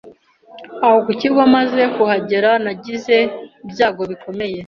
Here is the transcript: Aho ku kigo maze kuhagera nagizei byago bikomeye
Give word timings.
Aho 0.85 0.97
ku 1.05 1.11
kigo 1.19 1.41
maze 1.55 1.81
kuhagera 1.95 2.49
nagizei 2.63 3.25
byago 3.71 4.01
bikomeye 4.11 4.57